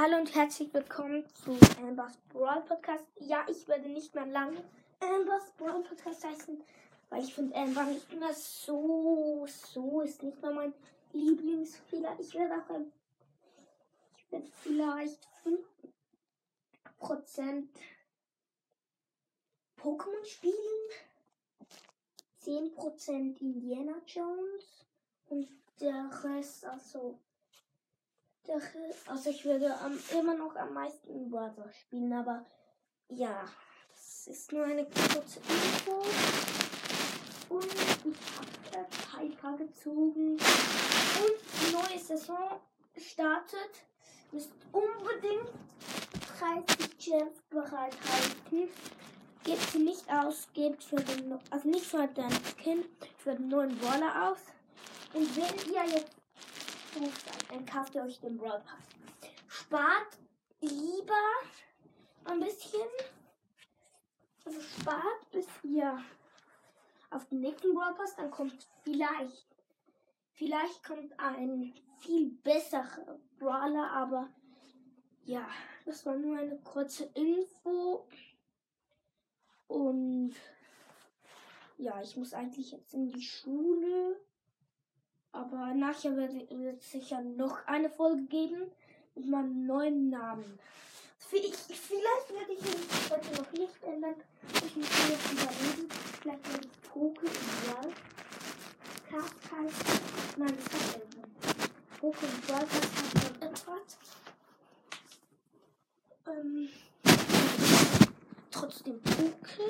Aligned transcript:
Hallo 0.00 0.16
und 0.16 0.32
herzlich 0.32 0.72
willkommen 0.72 1.24
zu 1.34 1.58
Ambers 1.82 2.16
Brawl 2.32 2.62
Podcast. 2.62 3.04
Ja, 3.18 3.44
ich 3.48 3.66
werde 3.66 3.88
nicht 3.88 4.14
mehr 4.14 4.26
lange 4.26 4.62
Ambers 5.00 5.50
Brawl 5.56 5.82
Podcast 5.82 6.24
heißen, 6.24 6.62
weil 7.10 7.24
ich 7.24 7.34
finde 7.34 7.56
Amber 7.56 7.82
nicht 7.82 8.12
mehr 8.12 8.32
so, 8.32 9.44
so 9.48 10.02
ist 10.02 10.22
nicht 10.22 10.40
mehr 10.40 10.52
mein 10.52 10.72
Lieblingsfehler. 11.12 12.16
Ich 12.20 12.32
werde 12.34 12.62
auch 12.62 12.70
ein, 12.76 12.92
ich 14.18 14.30
werde 14.30 14.46
vielleicht 14.62 15.28
5% 17.00 17.66
Pokémon 19.80 20.24
spielen, 20.24 20.90
10% 22.44 23.40
Indiana 23.40 24.00
Jones 24.06 24.86
und 25.28 25.48
der 25.80 26.08
Rest, 26.22 26.64
also 26.66 27.18
also 29.06 29.30
ich 29.30 29.44
würde 29.44 29.74
am, 29.80 29.98
immer 30.18 30.34
noch 30.34 30.56
am 30.56 30.72
meisten 30.74 31.30
Brother 31.30 31.70
spielen, 31.72 32.12
aber 32.12 32.44
ja, 33.08 33.48
das 33.90 34.26
ist 34.26 34.52
nur 34.52 34.64
eine 34.64 34.84
kurze 34.84 35.40
Info. 35.40 36.02
Und 37.48 37.64
ich 37.64 38.76
habe 38.76 38.86
Piper 39.16 39.56
gezogen. 39.56 40.32
Und 40.32 40.40
die 40.40 41.72
neue 41.72 41.98
Saison 41.98 42.60
startet. 42.96 43.84
Müsst 44.30 44.52
unbedingt 44.72 45.50
30 46.38 46.98
Gems 46.98 47.40
bereithalten. 47.48 48.68
Gebt 49.44 49.70
sie 49.72 49.78
nicht 49.78 50.04
aus, 50.12 50.48
gebt 50.52 50.84
für 50.84 50.96
den, 50.96 51.38
also 51.48 51.68
nicht 51.68 51.86
für 51.86 52.06
den 52.06 52.30
Skin, 52.30 52.84
für 53.16 53.34
den 53.34 53.48
neuen 53.48 53.78
Brawler 53.78 54.30
aus. 54.30 54.38
Und 55.14 55.34
wenn 55.36 55.72
ihr 55.72 55.84
jetzt 55.94 56.17
gut 56.94 57.14
seid, 57.16 57.50
dann 57.50 57.66
kauft 57.66 57.94
ihr 57.94 58.02
euch 58.02 58.20
den 58.20 58.36
Brawl 58.36 58.60
Pass. 58.60 59.32
Spart 59.48 60.18
lieber 60.60 61.14
ein 62.24 62.40
bisschen. 62.40 62.88
Also 64.44 64.60
spart, 64.60 65.30
bis 65.30 65.46
ihr 65.62 66.02
auf 67.10 67.26
den 67.28 67.40
nächsten 67.40 67.74
Brawl 67.74 67.94
Pass, 67.94 68.16
dann 68.16 68.30
kommt 68.30 68.66
vielleicht, 68.82 69.46
vielleicht 70.32 70.84
kommt 70.84 71.18
ein 71.18 71.74
viel 71.98 72.30
besserer 72.30 73.18
Brawler, 73.38 73.90
aber 73.90 74.28
ja, 75.24 75.46
das 75.84 76.04
war 76.06 76.16
nur 76.16 76.38
eine 76.38 76.58
kurze 76.58 77.04
Info. 77.14 78.06
Und 79.66 80.34
ja, 81.76 82.00
ich 82.02 82.16
muss 82.16 82.32
eigentlich 82.32 82.72
jetzt 82.72 82.94
in 82.94 83.08
die 83.08 83.22
Schule. 83.22 84.20
Aber 85.32 85.74
nachher 85.74 86.16
wird 86.16 86.80
es 86.80 86.90
sicher 86.90 87.20
noch 87.22 87.66
eine 87.66 87.90
Folge 87.90 88.24
geben 88.24 88.70
mit 89.14 89.28
meinem 89.28 89.66
neuen 89.66 90.10
Namen. 90.10 90.58
Ich, 91.30 91.54
vielleicht 91.54 92.30
werde 92.32 92.52
ich 92.52 92.64
ihn 92.64 93.10
heute 93.10 93.42
noch 93.42 93.52
nicht 93.52 93.82
ändern. 93.82 94.14
Ich 94.54 94.76
muss 94.76 94.88
mir 94.88 95.10
jetzt 95.10 95.32
überlegen. 95.32 95.88
Vielleicht 96.22 96.52
werde 96.52 96.66
ich 96.66 96.90
Poke 96.90 97.26
Ideal 97.26 97.92
Cast 99.10 99.34
heißen. 99.52 100.00
Nein, 100.38 100.56
das 100.56 100.64
hat 100.80 101.00
er. 101.00 101.98
Poke 102.00 102.26
Ideal 102.26 102.66
Cast 102.66 102.96
hat 102.96 103.22
schon 103.22 103.42
etwas. 103.42 103.98
Ähm, 106.26 106.68
trotzdem 108.50 109.00
Poke. 109.02 109.62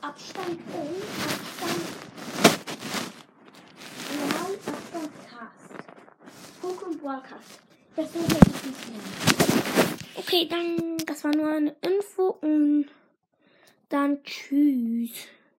Abstand 0.00 0.60
und 0.74 1.02
Abstand 1.24 2.47
Broadcast. 7.08 7.62
Will 7.96 8.04
ich 8.04 8.14
nicht 8.14 8.30
mehr. 8.30 9.00
Okay, 10.16 10.46
dann, 10.46 10.98
das 11.06 11.24
war 11.24 11.34
nur 11.34 11.50
eine 11.50 11.74
Info 11.80 12.36
und 12.42 12.84
dann 13.88 14.22
tschüss. 14.24 15.12